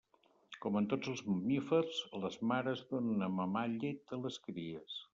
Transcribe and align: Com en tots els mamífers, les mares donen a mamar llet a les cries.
Com 0.63 0.79
en 0.79 0.87
tots 0.93 1.11
els 1.11 1.21
mamífers, 1.27 2.01
les 2.25 2.39
mares 2.53 2.83
donen 2.95 3.29
a 3.29 3.31
mamar 3.39 3.67
llet 3.79 4.19
a 4.19 4.25
les 4.27 4.45
cries. 4.51 5.03